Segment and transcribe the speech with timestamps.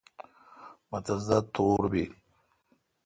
[0.89, 2.11] مہ تس دا تور بیل۔